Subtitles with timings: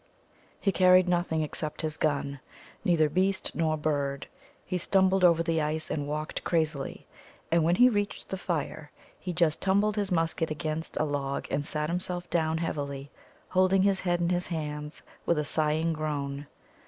[0.59, 2.39] He carried nothing except his gun,
[2.83, 4.25] neither beast nor bird.
[4.65, 7.05] He stumbled over the ice, and walked crazily.
[7.51, 11.63] And when he reached the fire, he just tumbled his musket against a log and
[11.63, 13.11] sat himself down heavily,
[13.49, 16.47] holding his head in his hands, with a sighing groan.